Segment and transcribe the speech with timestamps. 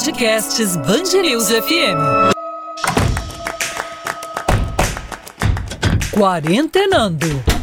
[0.00, 2.32] Podcasts Bangerils FM.
[6.10, 7.59] Quarentenando.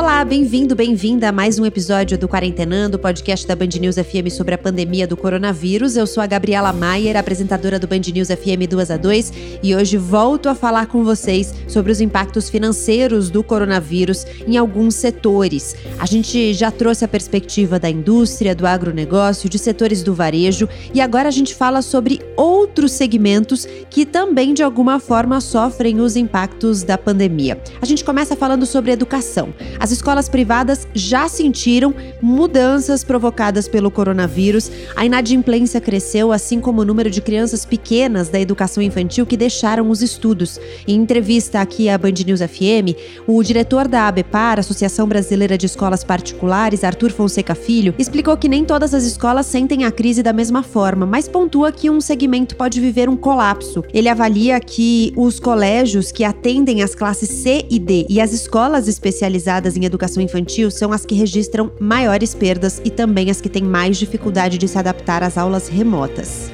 [0.00, 4.54] Olá, bem-vindo, bem-vinda a mais um episódio do Quarentenando, podcast da Band News FM sobre
[4.54, 5.94] a pandemia do coronavírus.
[5.94, 9.32] Eu sou a Gabriela Maier, apresentadora do Band News FM 2 a 2,
[9.62, 14.94] e hoje volto a falar com vocês sobre os impactos financeiros do coronavírus em alguns
[14.94, 15.76] setores.
[15.98, 21.00] A gente já trouxe a perspectiva da indústria, do agronegócio, de setores do varejo, e
[21.02, 26.82] agora a gente fala sobre outros segmentos que também de alguma forma sofrem os impactos
[26.82, 27.60] da pandemia.
[27.82, 29.52] A gente começa falando sobre educação.
[29.78, 31.92] As as escolas privadas já sentiram
[32.22, 34.70] mudanças provocadas pelo coronavírus.
[34.94, 39.90] A inadimplência cresceu, assim como o número de crianças pequenas da educação infantil que deixaram
[39.90, 40.60] os estudos.
[40.86, 42.94] Em entrevista aqui à Band News FM,
[43.26, 48.64] o diretor da ABPAR, Associação Brasileira de Escolas Particulares, Arthur Fonseca Filho, explicou que nem
[48.64, 52.80] todas as escolas sentem a crise da mesma forma, mas pontua que um segmento pode
[52.80, 53.82] viver um colapso.
[53.92, 58.86] Ele avalia que os colégios que atendem as classes C e D e as escolas
[58.86, 63.48] especializadas em em educação infantil são as que registram maiores perdas e também as que
[63.48, 66.50] têm mais dificuldade de se adaptar às aulas remotas.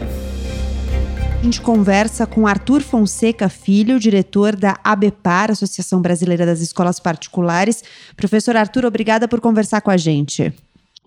[1.38, 7.84] A gente conversa com Arthur Fonseca Filho, diretor da ABPAR, Associação Brasileira das Escolas Particulares.
[8.16, 10.52] Professor Arthur, obrigada por conversar com a gente.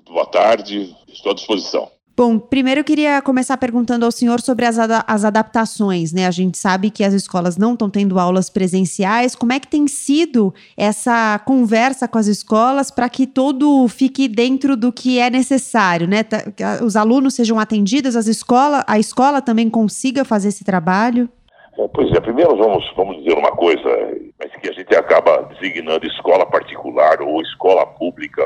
[0.06, 1.99] Boa tarde, estou à disposição.
[2.20, 6.28] Bom, primeiro eu queria começar perguntando ao senhor sobre as, ad as adaptações, né?
[6.28, 9.38] A gente sabe que as escolas não estão tendo aulas presenciais.
[9.38, 14.76] Como é que tem sido essa conversa com as escolas para que tudo fique dentro
[14.76, 16.22] do que é necessário, né?
[16.22, 21.30] Que os alunos sejam atendidos, as escola, a escola também consiga fazer esse trabalho?
[21.78, 23.90] É, pois é, primeiro vamos, vamos dizer uma coisa,
[24.38, 28.44] mas que a gente acaba designando escola particular ou escola pública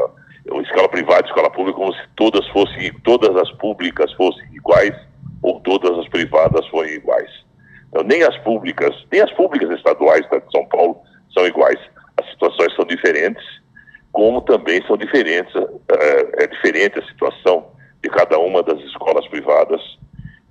[0.61, 4.95] escola privada e escola pública como se todas fossem, todas as públicas fossem iguais
[5.41, 7.29] ou todas as privadas fossem iguais.
[7.89, 10.99] Então, nem as públicas, nem as públicas estaduais de São Paulo
[11.33, 11.79] são iguais.
[12.17, 13.43] As situações são diferentes,
[14.11, 17.67] como também são diferentes, é, é diferente a situação
[18.01, 19.81] de cada uma das escolas privadas.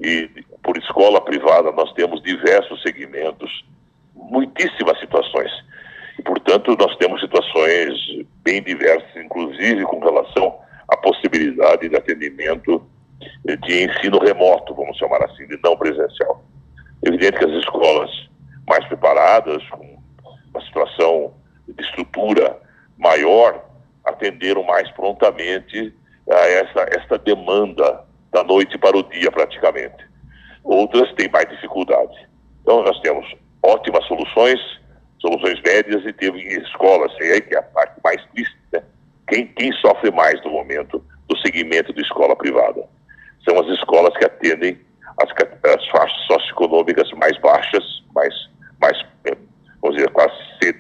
[0.01, 0.29] E
[0.63, 3.65] por escola privada nós temos diversos segmentos,
[4.15, 5.51] muitíssimas situações.
[6.19, 7.93] E, portanto, nós temos situações
[8.43, 10.59] bem diversas, inclusive com relação
[10.89, 12.85] à possibilidade de atendimento
[13.45, 16.45] de ensino remoto, vamos chamar assim, de não presencial.
[17.05, 18.11] É evidente que as escolas
[18.69, 19.99] mais preparadas, com
[20.53, 21.35] uma situação
[21.69, 22.59] de estrutura
[22.99, 23.65] maior,
[24.05, 25.95] atenderam mais prontamente
[26.31, 30.07] a essa, essa demanda da noite para o dia, praticamente.
[30.65, 32.29] Outras têm mais dificuldade.
[32.63, 33.27] Então, nós temos
[33.63, 34.61] ótimas soluções,
[35.23, 38.83] soluções médias e teve escolas, aí que é a parte mais triste, né?
[39.29, 42.85] Quem, quem sofre mais no momento do segmento de escola privada?
[43.49, 44.79] São as escolas que atendem
[45.23, 45.31] as,
[45.75, 47.85] as faixas socioeconômicas mais baixas,
[48.15, 48.35] mais,
[48.81, 49.37] mais é,
[49.81, 50.75] vamos dizer, classe C,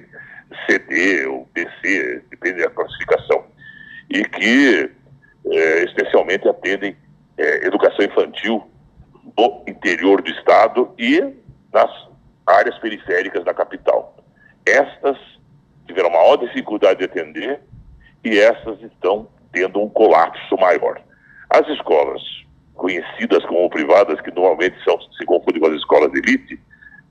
[0.66, 3.44] CD ou BC, depende da classificação,
[4.10, 4.90] e que
[5.50, 6.96] é, especialmente atendem
[7.38, 8.68] é, educação infantil
[9.38, 11.20] no interior do estado e
[11.72, 11.90] nas
[12.46, 14.11] áreas periféricas da capital.
[14.66, 15.16] Estas
[15.86, 17.60] tiveram maior dificuldade de atender
[18.24, 21.00] e essas estão tendo um colapso maior.
[21.50, 22.22] As escolas
[22.74, 26.58] conhecidas como privadas, que normalmente são, se confundem com as escolas de elite,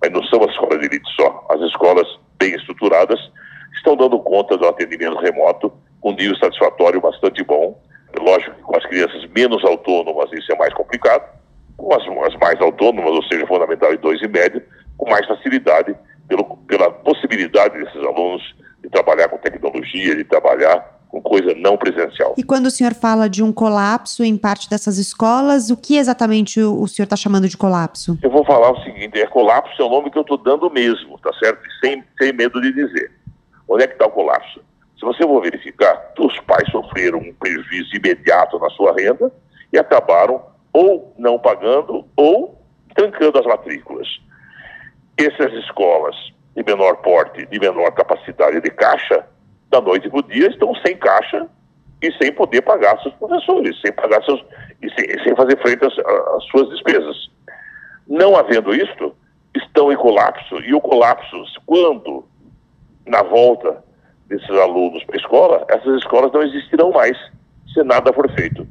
[0.02, 2.08] mas não são as escolas de elite só, as escolas
[2.40, 3.20] bem estruturadas
[3.76, 7.80] estão dando conta do atendimento remoto com nível satisfatório bastante bom.
[8.20, 11.24] Lógico que com as crianças menos autônomas isso é mais complicado,
[11.78, 14.62] com as, as mais autônomas, ou seja, fundamental e dois e médio,
[14.98, 15.96] com mais facilidade
[16.32, 18.42] pelo, pela possibilidade desses alunos
[18.82, 22.36] de trabalhar com tecnologia, de trabalhar com coisa não presencial.
[22.38, 26.62] E quando o senhor fala de um colapso em parte dessas escolas, o que exatamente
[26.62, 28.18] o, senhor está chamando de colapso?
[28.24, 31.20] Eu vou falar o seguinte: é colapso é o nome que eu estou dando mesmo,
[31.20, 31.60] tá certo?
[31.84, 33.12] Sem, sem medo de dizer.
[33.68, 34.62] Onde é que está o colapso?
[34.98, 39.30] Se você for verificar, os pais sofreram um prejuízo imediato na sua renda
[39.74, 40.42] e acabaram
[40.72, 42.58] ou não pagando ou
[42.96, 44.08] trancando as matrículas
[45.26, 46.16] essas escolas
[46.56, 49.26] de menor porte, de menor capacidade de caixa,
[49.70, 51.48] da noite para o dia estão sem caixa
[52.02, 54.44] e sem poder pagar seus professores, sem pagar seus
[54.82, 57.30] e sem, sem fazer frente às, às, suas despesas.
[58.08, 59.16] Não havendo isto,
[59.56, 62.26] estão em colapso e o colapso, quando
[63.06, 63.84] na volta
[64.28, 67.18] desses alunos para a escola, essas escolas não existirão mais
[67.74, 68.68] se nada for feito.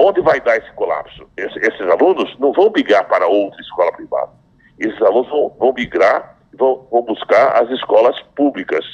[0.00, 1.28] Onde vai dar esse colapso?
[1.36, 4.39] esses alunos não vão brigar para outra escola privada
[4.80, 8.84] esses alunos vão, vão migrar, vão, vão, buscar as escolas públicas.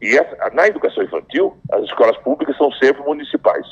[0.00, 3.66] E essa, na educação infantil, as escolas públicas são sempre municipais.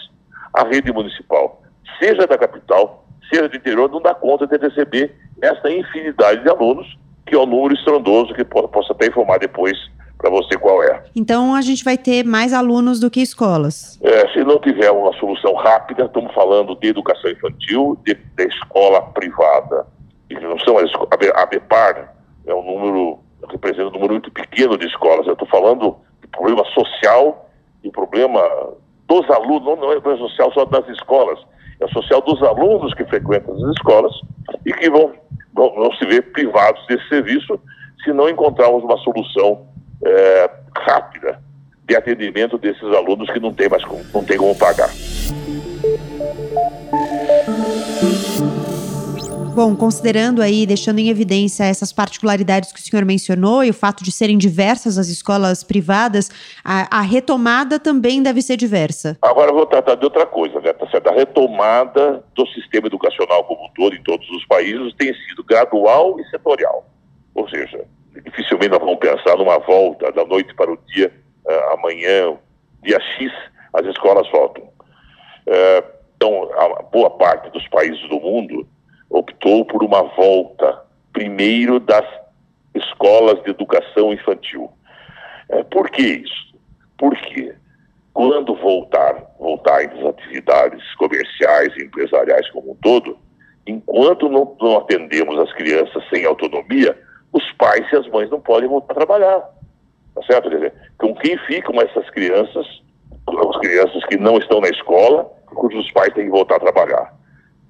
[0.52, 1.62] a rede municipal,
[1.98, 6.87] seja da capital, seja do interior, não dá conta de receber essa infinidade de alunos,
[7.26, 9.76] que é um número estrondoso, que posso até informar depois
[10.19, 11.04] para você qual é.
[11.14, 13.98] Então a gente vai ter mais alunos do que escolas?
[14.02, 19.02] É, se não tiver uma solução rápida, estamos falando de educação infantil, de, de escola
[19.12, 19.87] privada.
[20.31, 22.14] Não são as, a, a BEPAR
[22.46, 23.19] é um número,
[23.50, 25.26] representa um número muito pequeno de escolas.
[25.26, 27.50] Eu estou falando de problema social
[27.82, 28.40] e problema
[29.06, 31.38] dos alunos, não, é problema social só das escolas,
[31.81, 34.12] é social dos alunos que frequentam as escolas
[34.64, 35.12] e que vão,
[35.55, 37.61] vão, vão se ver privados desse serviço
[38.02, 39.67] se não encontrarmos uma solução
[40.05, 41.40] é, rápida
[41.88, 43.82] de atendimento desses alunos que não tem mais
[44.12, 44.90] não tem como pagar.
[49.56, 54.05] Bom, considerando aí, deixando em evidência essas particularidades que o senhor mencionou e o fato
[54.05, 56.31] de serem diversas as escolas privadas,
[56.62, 59.17] a, a retomada também deve ser diversa.
[59.23, 60.75] Agora eu vou tratar de outra coisa, né?
[60.75, 61.08] Tá certo?
[61.08, 66.20] A retomada do sistema educacional como um todo em todos os países tem sido gradual
[66.20, 66.85] e setorial.
[67.35, 67.82] Ou seja,
[68.26, 71.11] dificilmente nós vamos pensar numa volta da noite para o dia,
[71.47, 72.37] uh, amanhã,
[72.82, 73.32] dia X,
[73.73, 74.64] as escolas voltam.
[74.64, 78.69] Uh, então, a boa parte dos países do mundo
[79.11, 80.82] optou por uma volta,
[81.12, 82.06] primeiro, das
[82.75, 84.70] escolas de educação infantil.
[85.50, 86.55] Uh, por que isso?
[86.99, 87.55] Porque
[88.12, 93.19] quando voltar, voltar as atividades comerciais e empresariais como um todo,
[93.67, 96.99] enquanto não, não atendemos as crianças sem autonomia,
[97.32, 99.41] os pais e as mães não podem voltar a trabalhar.
[100.14, 100.49] Tá certo?
[100.49, 102.67] Quer dizer, com quem ficam essas crianças,
[103.26, 107.16] as crianças que não estão na escola, cujos pais têm que voltar a trabalhar?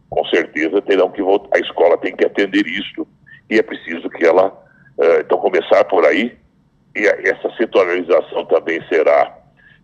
[0.09, 3.07] Com certeza terão que voltar, a escola tem que atender isto
[3.51, 6.37] e é preciso que ela, uh, então, começar por aí,
[6.97, 9.37] e essa setorialização também será,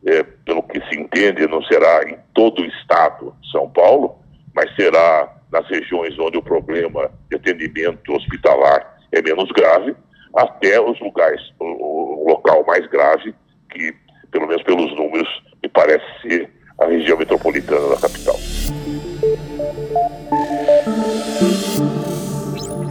[0.06, 4.16] é, pelo que se entende, não será em todo o estado de São Paulo,
[4.54, 9.94] mas será nas regiões onde o problema de atendimento hospitalar é menos grave,
[10.34, 13.34] até os lugares, o, o local mais grave,
[13.70, 13.94] que,
[14.30, 15.28] pelo menos pelos números,
[15.62, 18.36] me parece ser a região metropolitana da capital.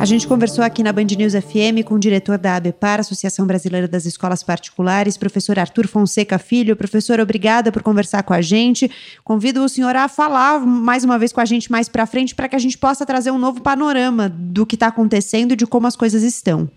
[0.01, 3.87] A gente conversou aqui na Band News FM com o diretor da ABPAR, Associação Brasileira
[3.87, 6.75] das Escolas Particulares, professor Arthur Fonseca Filho.
[6.75, 8.89] Professor, obrigada por conversar com a gente.
[9.23, 12.49] Convido o senhor a falar mais uma vez com a gente mais para frente para
[12.49, 15.85] que a gente possa trazer um novo panorama do que está acontecendo e de como
[15.85, 16.67] as coisas estão.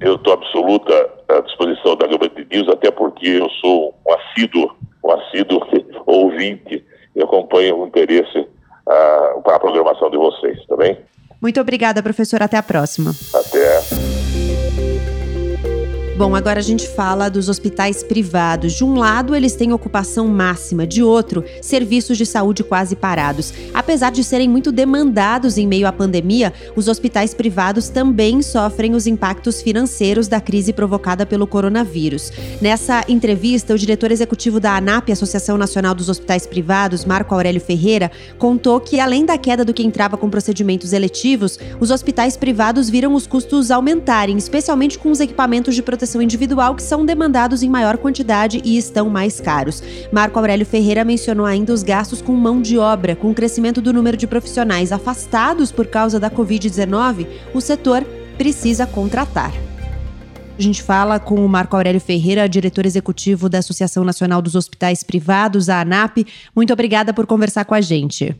[0.00, 0.92] Eu estou absoluta
[1.28, 4.74] à disposição da Band News, até porque eu sou um assíduo,
[5.04, 5.60] um assíduo
[6.04, 6.84] ouvinte
[7.14, 8.44] e acompanho com interesse
[8.86, 10.98] uh, a programação de vocês, tá bem?
[11.40, 12.42] Muito obrigada, professor.
[12.42, 13.12] Até a próxima.
[13.34, 14.01] Até.
[16.14, 18.74] Bom, agora a gente fala dos hospitais privados.
[18.74, 23.52] De um lado, eles têm ocupação máxima, de outro, serviços de saúde quase parados.
[23.72, 29.06] Apesar de serem muito demandados em meio à pandemia, os hospitais privados também sofrem os
[29.06, 32.30] impactos financeiros da crise provocada pelo coronavírus.
[32.60, 38.10] Nessa entrevista, o diretor executivo da ANAP, Associação Nacional dos Hospitais Privados, Marco Aurélio Ferreira,
[38.38, 43.14] contou que além da queda do que entrava com procedimentos eletivos, os hospitais privados viram
[43.14, 47.68] os custos aumentarem, especialmente com os equipamentos de proteção proteção individual que são demandados em
[47.68, 49.80] maior quantidade e estão mais caros.
[50.10, 53.14] Marco Aurélio Ferreira mencionou ainda os gastos com mão de obra.
[53.14, 58.04] Com o crescimento do número de profissionais afastados por causa da Covid-19, o setor
[58.36, 59.52] precisa contratar.
[60.58, 65.04] A gente fala com o Marco Aurélio Ferreira, diretor executivo da Associação Nacional dos Hospitais
[65.04, 66.26] Privados, a ANAP.
[66.54, 68.34] Muito obrigada por conversar com a gente.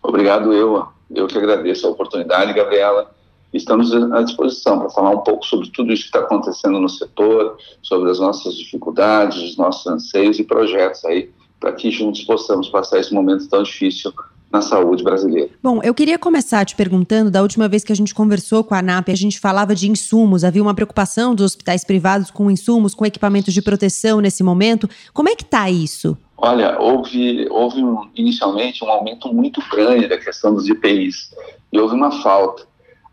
[0.00, 0.86] Obrigado, eu.
[1.12, 3.17] Eu que agradeço a oportunidade, Gabriela
[3.52, 7.56] estamos à disposição para falar um pouco sobre tudo isso que está acontecendo no setor,
[7.82, 13.00] sobre as nossas dificuldades, os nossos anseios e projetos aí, para que juntos possamos passar
[13.00, 14.12] esse momento tão difícil
[14.50, 15.50] na saúde brasileira.
[15.62, 18.78] Bom, eu queria começar te perguntando, da última vez que a gente conversou com a
[18.78, 23.04] ANAP, a gente falava de insumos, havia uma preocupação dos hospitais privados com insumos, com
[23.04, 24.88] equipamentos de proteção nesse momento.
[25.12, 26.16] Como é que está isso?
[26.36, 31.34] Olha, houve, houve um, inicialmente um aumento muito grande da questão dos IPIs
[31.72, 32.66] e houve uma falta.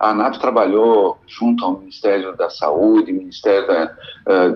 [0.05, 3.97] A ANAP trabalhou junto ao Ministério da Saúde, Ministério da,
[4.27, 4.49] eh,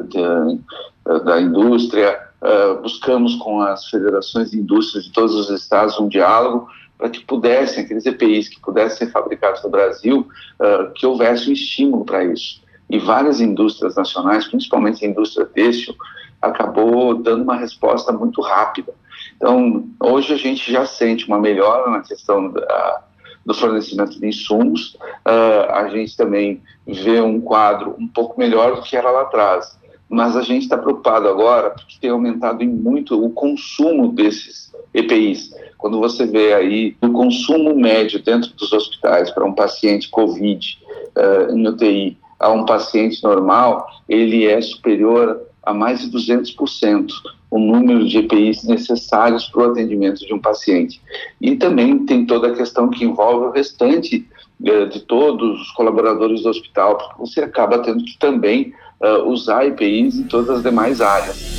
[1.03, 6.07] da, da Indústria, eh, buscamos com as federações de indústrias de todos os estados um
[6.07, 10.27] diálogo para que pudessem, aqueles EPIs que pudessem ser fabricados no Brasil,
[10.61, 12.61] eh, que houvesse um estímulo para isso.
[12.87, 15.95] E várias indústrias nacionais, principalmente a indústria têxtil,
[16.39, 18.93] acabou dando uma resposta muito rápida.
[19.35, 23.03] Então, hoje a gente já sente uma melhora na questão da,
[23.49, 24.95] do fornecimento de insumos.
[25.25, 29.75] Uh, a gente também vê um quadro um pouco melhor do que era lá atrás.
[30.07, 35.51] mas a gente está preocupado agora porque tem aumentado muito o consumo desses EPIs.
[35.79, 40.79] Quando você vê aí o consumo médio dentro dos hospitais para um paciente COVID
[41.17, 47.07] uh, em UTI a um paciente normal, ele é superior a mais de 200%
[47.51, 51.01] o número de EPIs necessários para o atendimento de um paciente.
[51.41, 54.27] E também tem toda a questão que envolve o restante
[54.61, 59.65] uh, de todos os colaboradores do hospital, porque você acaba tendo que também uh, usar
[59.65, 61.58] EPIs em todas as demais áreas.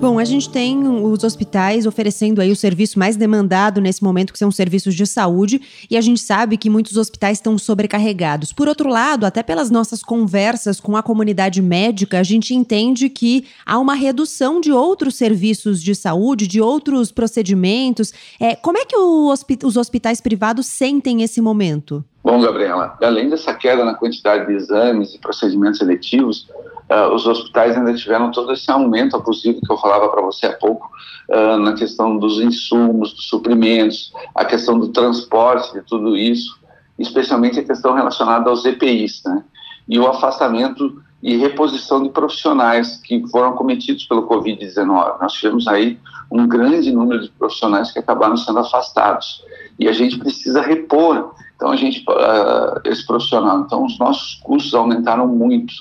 [0.00, 4.38] Bom, a gente tem os hospitais oferecendo aí o serviço mais demandado nesse momento, que
[4.38, 8.50] são os serviços de saúde, e a gente sabe que muitos hospitais estão sobrecarregados.
[8.50, 13.44] Por outro lado, até pelas nossas conversas com a comunidade médica, a gente entende que
[13.66, 18.10] há uma redução de outros serviços de saúde, de outros procedimentos.
[18.40, 22.02] É, como é que os hospitais privados sentem esse momento?
[22.22, 26.46] Bom, Gabriela, além dessa queda na quantidade de exames e procedimentos seletivos,
[26.90, 30.52] uh, os hospitais ainda tiveram todo esse aumento abusivo que eu falava para você há
[30.52, 30.90] pouco,
[31.30, 36.58] uh, na questão dos insumos, dos suprimentos, a questão do transporte de tudo isso,
[36.98, 39.42] especialmente a questão relacionada aos EPIs, né?
[39.88, 45.20] E o afastamento e reposição de profissionais que foram cometidos pelo Covid-19.
[45.20, 45.98] Nós tivemos aí
[46.30, 49.44] um grande número de profissionais que acabaram sendo afastados
[49.78, 54.72] e a gente precisa repor então a gente uh, esse profissional então os nossos custos
[54.72, 55.74] aumentaram muito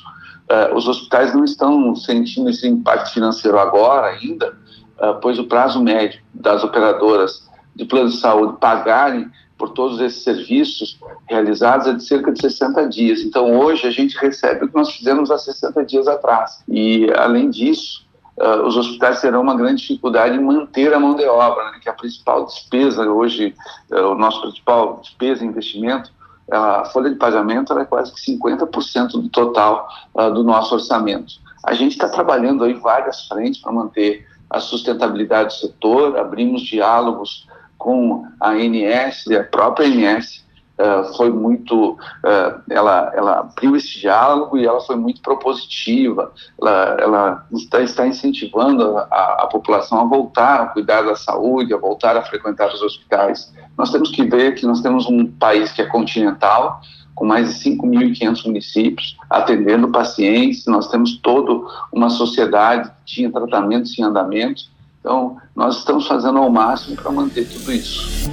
[0.50, 4.58] uh, os hospitais não estão sentindo esse impacto financeiro agora ainda,
[4.98, 10.24] uh, pois o prazo médio das operadoras de plano de saúde pagarem por todos esses
[10.24, 13.20] serviços realizados é de cerca de 60 dias.
[13.20, 16.64] Então, hoje, a gente recebe o que nós fizemos há 60 dias atrás.
[16.66, 18.08] E, além disso,
[18.40, 21.90] uh, os hospitais terão uma grande dificuldade em manter a mão de obra, né, que
[21.90, 23.56] é a principal despesa hoje,
[23.92, 26.12] uh, o nosso principal despesa investimento
[26.52, 31.34] a folha de pagamento é quase que 50% do total uh, do nosso orçamento.
[31.64, 37.48] A gente está trabalhando aí várias frentes para manter a sustentabilidade do setor, abrimos diálogos
[37.78, 40.44] com a ANS, a própria ANS,
[40.80, 46.98] uh, foi muito, uh, ela, ela abriu esse diálogo e ela foi muito propositiva, ela,
[47.00, 52.16] ela está, está incentivando a, a, população a voltar a cuidar da saúde, a voltar
[52.16, 53.54] a frequentar os hospitais.
[53.78, 56.82] Nós temos que ver que nós temos um país que é continental,
[57.14, 63.98] com mais de 5.500 municípios, atendendo pacientes, nós temos toda uma sociedade que tinha tratamentos
[64.00, 64.64] em andamento,
[65.02, 68.30] então nós estamos fazendo ao máximo para manter tudo isso.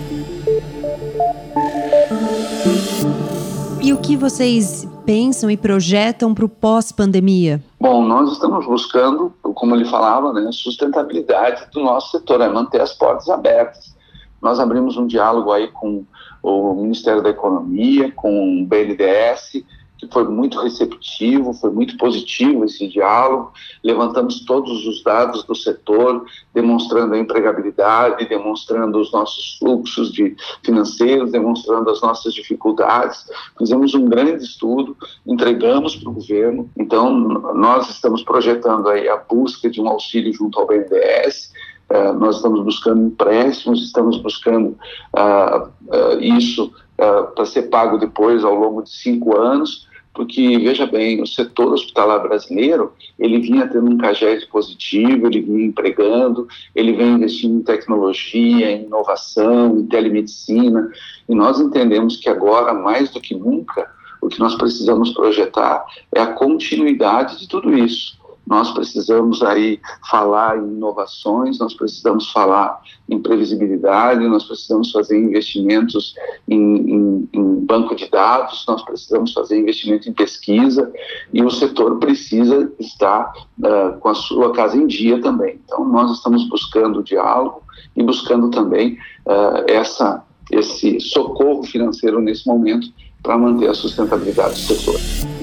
[3.87, 7.63] E o que vocês pensam e projetam para o pós-pandemia?
[7.79, 12.93] Bom, nós estamos buscando, como ele falava, né, sustentabilidade do nosso setor, é manter as
[12.93, 13.95] portas abertas.
[14.43, 16.05] Nós abrimos um diálogo aí com
[16.43, 19.63] o Ministério da Economia, com o BNDES,
[19.99, 23.53] que foi muito receptivo, foi muito positivo esse diálogo.
[23.83, 31.33] Levantamos todos os dados do setor, demonstrando a empregabilidade, demonstrando os nossos fluxos de financeiros,
[31.33, 33.27] demonstrando as nossas dificuldades.
[33.59, 36.71] Fizemos um grande estudo, entregamos para o governo.
[36.77, 37.11] Então,
[37.55, 41.53] nós estamos projetando aí a busca de um auxílio junto ao BNDES.
[41.89, 44.77] Uh, nós estamos buscando empréstimos, estamos buscando
[45.17, 51.21] uh, uh, isso para ser pago depois ao longo de cinco anos, porque, veja bem,
[51.21, 57.17] o setor hospitalar brasileiro, ele vinha tendo um cagés positivo, ele vinha empregando, ele vem
[57.17, 60.91] investindo em tecnologia, em inovação, em telemedicina,
[61.29, 63.91] e nós entendemos que agora, mais do que nunca,
[64.23, 65.85] o que nós precisamos projetar
[66.15, 72.81] é a continuidade de tudo isso nós precisamos aí falar em inovações, nós precisamos falar
[73.09, 76.15] em previsibilidade, nós precisamos fazer investimentos
[76.49, 80.93] em, em, em, banco de dados, nós precisamos fazer investimento em pesquisa
[81.33, 85.61] e o setor precisa estar uh, com a sua casa em dia também.
[85.65, 87.63] Então, nós estamos buscando diálogo
[87.97, 90.23] e buscando também uh, essa,
[90.53, 92.89] esse socorro financeiro nesse momento
[93.23, 95.36] para manter a sustentabilidade do setor.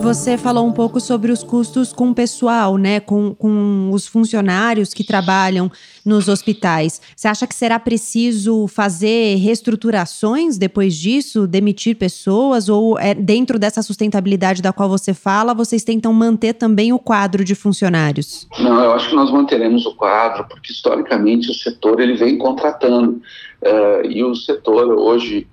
[0.00, 3.00] Você falou um pouco sobre os custos com o pessoal, né?
[3.00, 5.70] Com, com os funcionários que trabalham
[6.04, 7.02] nos hospitais.
[7.14, 12.70] Você acha que será preciso fazer reestruturações depois disso, demitir pessoas?
[12.70, 17.44] Ou é, dentro dessa sustentabilidade da qual você fala, vocês tentam manter também o quadro
[17.44, 18.48] de funcionários?
[18.58, 23.20] Não, eu acho que nós manteremos o quadro, porque historicamente o setor ele vem contratando.
[23.62, 25.46] Uh, e o setor hoje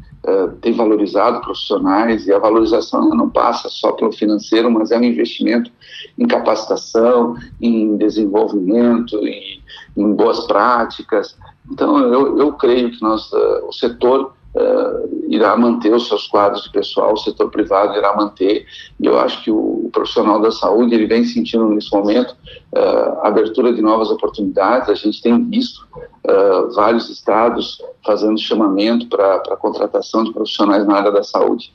[0.62, 5.72] tem valorizado profissionais e a valorização não passa só pelo financeiro, mas é um investimento
[6.18, 9.62] em capacitação, em desenvolvimento, em,
[9.96, 11.38] em boas práticas.
[11.72, 16.64] Então, eu, eu creio que nós, uh, o setor uh, irá manter os seus quadros
[16.64, 18.66] de pessoal, o setor privado irá manter,
[19.00, 22.36] e eu acho que o, profissional da saúde ele vem sentindo nesse momento
[22.76, 29.36] uh, abertura de novas oportunidades, a gente tem visto uh, vários estados fazendo chamamento para
[29.36, 31.74] a contratação de profissionais na área da saúde.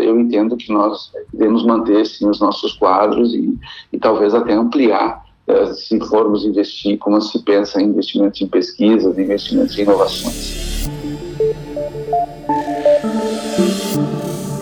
[0.00, 3.56] eu entendo que nós devemos manter, sim, os nossos quadros e,
[3.92, 5.24] e talvez até ampliar
[5.74, 10.69] se formos investir, como se pensa em investimentos em pesquisas, investimentos em inovações.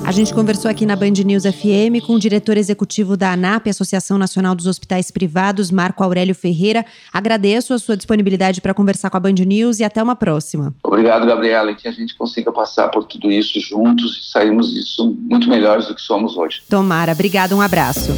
[0.08, 4.16] A gente conversou aqui na Band News FM com o diretor executivo da ANAP, Associação
[4.16, 6.82] Nacional dos Hospitais Privados, Marco Aurélio Ferreira.
[7.12, 10.74] Agradeço a sua disponibilidade para conversar com a Band News e até uma próxima.
[10.82, 15.14] Obrigado, Gabriela, e que a gente consiga passar por tudo isso juntos e sairmos disso
[15.20, 16.62] muito melhores do que somos hoje.
[16.70, 17.12] Tomara.
[17.12, 18.10] Obrigada, um abraço.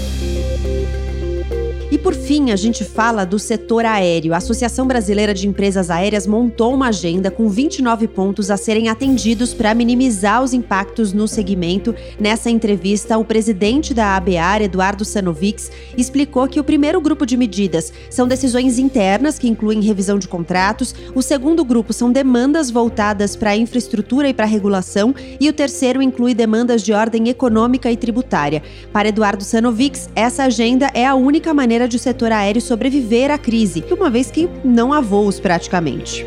[2.02, 4.32] Por fim, a gente fala do setor aéreo.
[4.32, 9.52] A Associação Brasileira de Empresas Aéreas montou uma agenda com 29 pontos a serem atendidos
[9.52, 11.94] para minimizar os impactos no segmento.
[12.18, 17.92] Nessa entrevista, o presidente da ABAR, Eduardo Sanovics, explicou que o primeiro grupo de medidas
[18.08, 23.50] são decisões internas, que incluem revisão de contratos, o segundo grupo são demandas voltadas para
[23.50, 27.96] a infraestrutura e para a regulação, e o terceiro inclui demandas de ordem econômica e
[27.96, 28.62] tributária.
[28.90, 33.36] Para Eduardo Sanovics, essa agenda é a única maneira de o setor aéreo sobreviver à
[33.36, 36.24] crise, uma vez que não há voos praticamente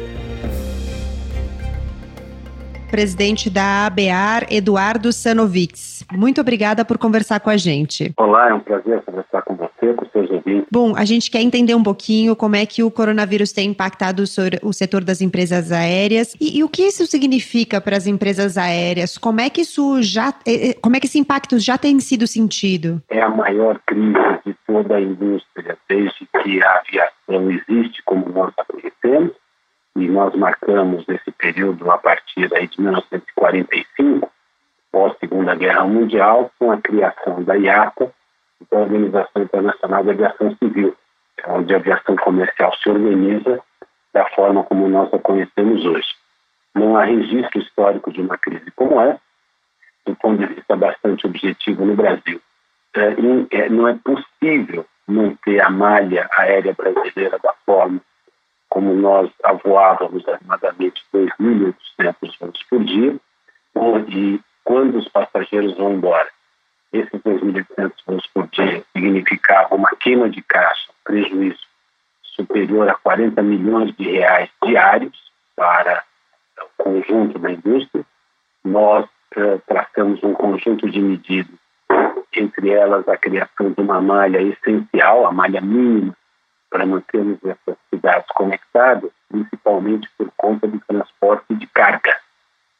[2.93, 6.05] presidente da ABAR, Eduardo Sanovics.
[6.11, 8.13] Muito obrigada por conversar com a gente.
[8.15, 10.67] Olá, é um prazer conversar com você, com seus ouvintes.
[10.71, 14.21] Bom, a gente quer entender um pouquinho como é que o coronavírus tem impactado
[14.61, 19.17] o setor das empresas aéreas e, e o que isso significa para as empresas aéreas.
[19.17, 22.27] Como é que isso já, eh, eh, como é que esse impacto já tem sido
[22.27, 23.01] sentido?
[23.09, 24.13] É a maior crise
[24.45, 29.31] de toda a indústria desde que a aviação existe como nós a conhecemos
[29.95, 34.31] e nós marcamos esse período a partir aí de 1945,
[34.91, 38.11] pós Segunda Guerra Mundial, com a criação da IATA,
[38.71, 40.95] da Organização Internacional de Aviação Civil,
[41.37, 43.61] é onde a aviação comercial se organiza
[44.13, 46.07] da forma como nós a conhecemos hoje.
[46.73, 49.21] Não há registro histórico de uma crise como essa,
[50.05, 52.41] do ponto de vista bastante objetivo no Brasil.
[52.95, 58.01] É, é não é possível manter a malha aérea brasileira da forma
[58.73, 63.15] como nós avoávamos aproximadamente 2.800 voos por dia,
[64.07, 66.27] e quando os passageiros vão embora,
[66.91, 71.59] esses 2.800 voos por dia significava uma queima de caixa, prejuízo
[72.23, 75.21] superior a 40 milhões de reais diários
[75.55, 76.03] para
[76.59, 78.03] o conjunto da indústria.
[78.63, 79.05] Nós
[79.37, 81.59] uh, traçamos um conjunto de medidas,
[82.35, 86.17] entre elas a criação de uma malha essencial, a malha mínima
[86.71, 87.77] para mantermos essas
[88.73, 92.17] conectadas, principalmente por conta do transporte de carga,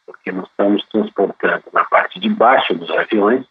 [0.06, 3.46] porque nós estamos transportando na parte de baixo dos aviões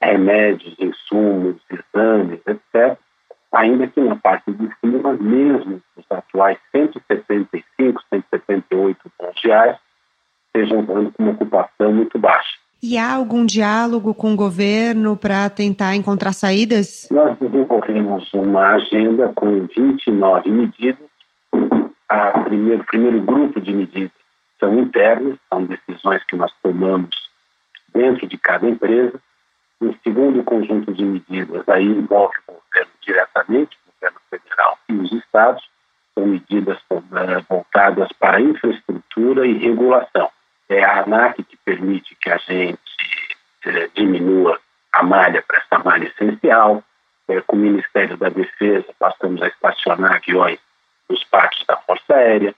[0.00, 2.96] remédios, insumos, exames, etc.,
[3.52, 9.78] ainda que na parte de cima, mesmo os atuais 175, 178 voos diários,
[10.46, 12.58] estejam dando com uma ocupação muito baixa.
[12.82, 17.06] E há algum diálogo com o governo para tentar encontrar saídas?
[17.10, 21.09] Nós desenvolvemos uma agenda com 29 medidas.
[22.10, 24.12] O primeiro, primeiro grupo de medidas
[24.58, 27.10] são internas, são decisões que nós tomamos
[27.94, 29.20] dentro de cada empresa.
[29.80, 35.12] O segundo conjunto de medidas aí envolve o governo diretamente, o governo federal e os
[35.12, 35.62] estados.
[36.14, 40.30] São medidas eh, voltadas para infraestrutura e regulação
[40.70, 42.78] é a ANAC que permite que a gente
[43.66, 44.58] é, diminua
[44.92, 46.82] a malha para essa malha essencial.
[47.28, 50.58] É, com o Ministério da Defesa, passamos a estacionar aviões
[51.10, 52.54] nos pátios da Força Aérea.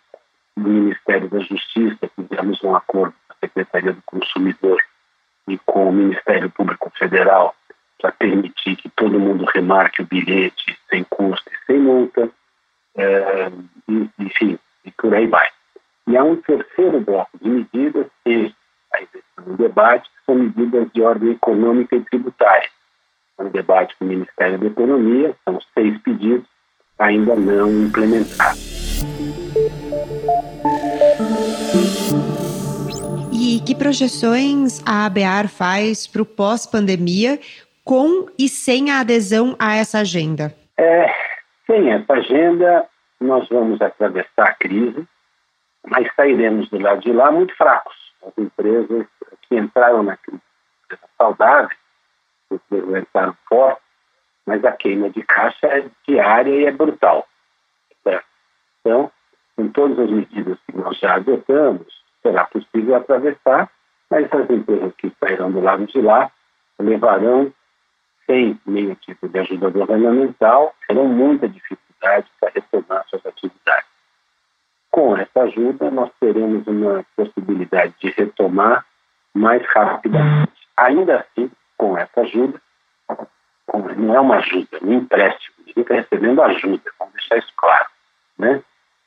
[0.55, 4.81] No Ministério da Justiça, fizemos um acordo com a Secretaria do Consumidor
[5.49, 7.55] e com o Ministério Público Federal
[7.99, 12.31] para permitir que todo mundo remarque o bilhete sem custo e sem multa.
[12.95, 13.51] É,
[14.19, 15.49] enfim, e por aí vai.
[16.07, 18.55] E há um terceiro bloco de medidas que
[18.93, 22.69] ainda estão em debate, que são medidas de ordem econômica e tributária.
[23.39, 26.52] Um debate com o Ministério da Economia, são seis pedidos
[27.03, 29.03] ainda não implementados.
[33.33, 37.39] E que projeções a ABAR faz para o pós-pandemia
[37.85, 40.55] com e sem a adesão a essa agenda?
[40.79, 41.13] É,
[41.67, 42.87] sem essa agenda,
[43.21, 45.07] nós vamos atravessar a crise,
[45.89, 47.97] mas sairemos do lado de lá muito fracos.
[48.25, 49.07] As empresas
[49.49, 50.41] que entraram na crise
[51.19, 51.77] saudáveis,
[52.71, 53.92] entraram fortes,
[54.47, 57.27] mas a queima de caixa é diária e é brutal.
[58.03, 58.27] Certo?
[58.81, 59.11] Então,
[59.57, 61.87] com todas as medidas que nós já adotamos,
[62.23, 63.71] será possível atravessar,
[64.11, 66.31] mas as empresas que sairão do lado de lá
[66.79, 67.53] levarão,
[68.27, 73.89] sem nenhum tipo de ajuda governamental, terão muita dificuldade para retomar suas atividades.
[74.91, 78.85] Com essa ajuda, nós teremos uma possibilidade de retomar
[79.35, 80.53] mais rapidamente.
[80.77, 82.61] Ainda assim, com essa ajuda,
[83.79, 87.87] não é uma ajuda, é um empréstimo, ninguém está recebendo ajuda, vamos deixar isso claro.
[88.39, 88.63] Né?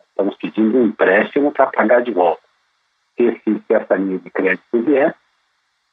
[0.10, 2.42] Estamos pedindo um empréstimo para pagar de volta.
[3.18, 5.16] Se, se essa linha de crédito vier,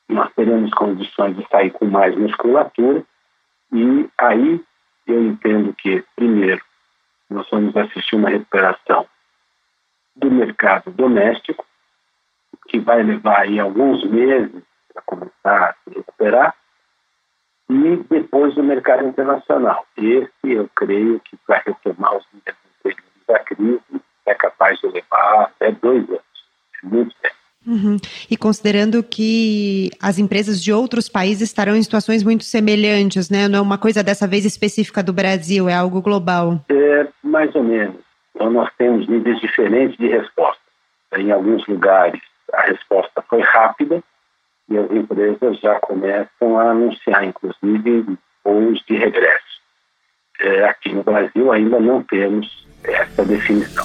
[0.08, 3.04] nós teremos condições de sair com mais musculatura
[3.72, 4.62] e aí
[5.06, 6.62] eu entendo que, primeiro,
[7.30, 9.06] nós vamos assistir uma recuperação
[10.14, 11.64] do mercado doméstico,
[12.68, 16.54] que vai levar aí alguns meses para começar a se recuperar,
[17.72, 19.84] e depois do mercado internacional.
[19.96, 25.44] Esse, eu creio que para retomar os níveis anteriores da crise, é capaz de levar
[25.44, 26.22] até dois anos.
[26.82, 27.36] É muito tempo.
[27.64, 27.96] Uhum.
[28.28, 33.48] E considerando que as empresas de outros países estarão em situações muito semelhantes, né?
[33.48, 36.60] Não é uma coisa dessa vez específica do Brasil, é algo global.
[36.68, 38.00] É, mais ou menos.
[38.34, 40.60] Então, nós temos níveis diferentes de resposta.
[41.16, 42.20] Em alguns lugares,
[42.52, 44.02] a resposta foi rápida
[44.72, 49.60] e as empresas já começam a anunciar, inclusive, voos de regresso.
[50.40, 53.84] É, aqui no Brasil, ainda não temos essa definição.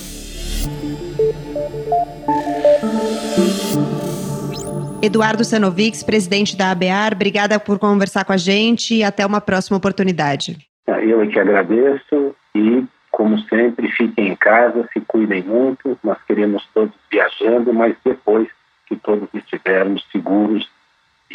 [5.03, 9.77] Eduardo Sanovics, presidente da ABAR, obrigada por conversar com a gente e até uma próxima
[9.77, 10.57] oportunidade.
[10.87, 15.99] Eu é que agradeço e, como sempre, fiquem em casa, se cuidem muito.
[16.03, 18.47] Nós queremos todos viajando, mas depois
[18.87, 20.67] que todos estivermos seguros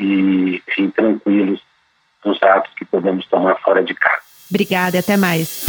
[0.03, 1.61] e enfim, tranquilos
[2.25, 4.23] nos atos que podemos tomar fora de casa.
[4.51, 5.67] Obrigada e até mais.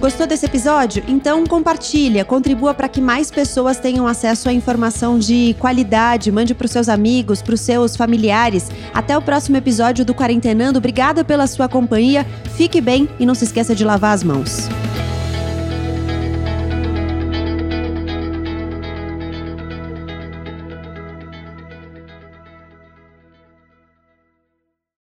[0.00, 1.04] Gostou desse episódio?
[1.06, 6.32] Então compartilha, contribua para que mais pessoas tenham acesso à informação de qualidade.
[6.32, 8.70] Mande para os seus amigos, para os seus familiares.
[8.94, 10.78] Até o próximo episódio do Quarentenando.
[10.78, 12.24] Obrigada pela sua companhia.
[12.56, 14.70] Fique bem e não se esqueça de lavar as mãos.